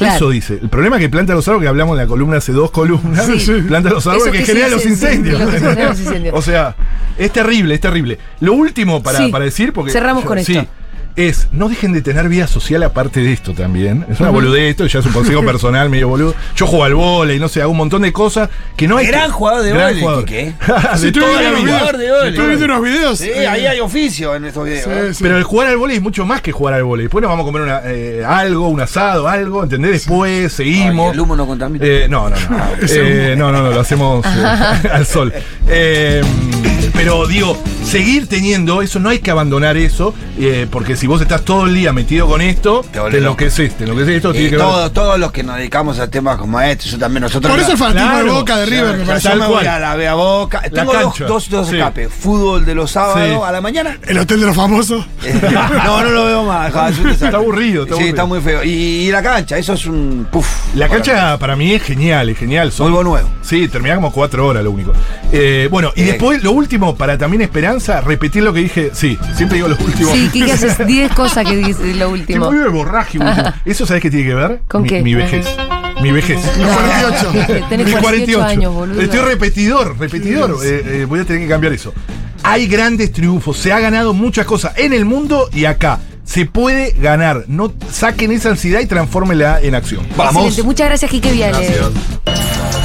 [0.00, 0.16] Claro.
[0.16, 0.58] Eso dice.
[0.62, 3.26] El problema es que planta los árboles, que hablamos en la columna hace dos columnas,
[3.38, 3.52] Sí.
[3.68, 5.40] planta los árboles que, genera los incendios.
[6.32, 6.74] o sea,
[7.18, 8.18] es terrible, es terrible.
[8.40, 9.30] Lo último para, Sí.
[9.30, 9.92] para decir, porque.
[9.92, 10.70] Cerramos con sí, esto.
[11.16, 14.06] Es, no dejen de tener vida social aparte de esto también.
[14.10, 16.34] Es una boludez esto, ya es un consejo personal medio boludo.
[16.56, 19.06] Yo juego al vóley, no sé, hago un montón de cosas que no hay.
[19.06, 20.24] Gran que- jugador de gran vóley, jugador.
[20.24, 20.44] Quique.
[20.66, 21.78] de estoy toda la viendo unos vida.
[21.78, 22.18] Jugador de videos.
[22.18, 22.30] vóley.
[22.32, 23.18] Estoy viendo unos videos.
[23.18, 24.86] Sí, eh, ahí hay oficio en estos videos.
[24.86, 25.14] ¿eh?
[25.14, 25.22] sí.
[25.22, 27.04] Pero el jugar al vóley es mucho más que jugar al vóley.
[27.06, 29.92] Después nos vamos a comer una, eh, algo, un asado, algo, ¿entendés?
[29.92, 31.08] Después seguimos.
[31.08, 31.84] Ay, el humo no contamina.
[31.84, 32.60] Eh, no, no, no.
[32.92, 35.32] Eh, no, no, no, lo hacemos eh, al sol.
[35.68, 36.22] Eh,
[37.02, 41.46] pero digo, seguir teniendo eso, no hay que abandonar eso, eh, porque si vos estás
[41.46, 44.16] todo el día metido con esto, Te te, enloqueces, te enloqueces.
[44.16, 46.98] Esto tiene que ver- todos, todos los que nos dedicamos a temas como este, yo
[46.98, 47.50] también nosotros.
[47.50, 48.30] Por eso el fanatismo de.
[48.40, 49.28] Boca, de River, me Yo parece.
[49.30, 50.60] Tal me voy a la Bea Boca.
[50.62, 51.24] La Tengo dos, cancha.
[51.24, 51.76] dos, dos Sí.
[51.76, 52.10] escapes.
[52.12, 53.40] Fútbol de los sábados Sí.
[53.48, 53.98] a la mañana.
[54.06, 55.06] El hotel de los famosos.
[55.24, 56.68] Eh, no, no lo veo más.
[56.68, 58.08] Está aburrido, está sí, aburrido.
[58.08, 58.62] está muy feo.
[58.62, 58.68] Y,
[59.06, 60.28] y la cancha, eso es un.
[60.74, 62.70] La cancha para mí es genial, es genial.
[62.72, 63.28] Son, Polvo nuevo.
[63.42, 64.92] Sí, termina como cuatro horas lo único.
[65.32, 68.90] Eh, bueno, y después lo último, para también esperanza, repetir lo que dije.
[68.92, 70.12] Sí, siempre digo lo último.
[70.12, 72.50] Sí, Kike haces 10 cosas que dices lo último.
[72.50, 73.18] muy borraje.
[73.64, 74.60] ¿Eso sabes qué tiene que ver?
[74.68, 75.02] ¿Con mi, qué?
[75.02, 75.46] Mi vejez.
[76.02, 76.38] Mi vejez.
[76.58, 77.66] Los 48.
[77.68, 79.00] Tenés Mis 48 años, boludo.
[79.00, 80.56] Estoy repetidor, repetidor.
[80.64, 81.92] Eh, eh, voy a tener que cambiar eso.
[82.42, 86.00] Hay grandes triunfos, se ha ganado muchas cosas en el mundo y acá.
[86.24, 87.44] Se puede ganar.
[87.48, 90.06] No saquen esa ansiedad y transfórmela en acción.
[90.16, 90.44] Vamos.
[90.44, 90.62] Excelente.
[90.62, 91.58] Muchas gracias, Kike Viale.
[91.58, 92.79] Gracias.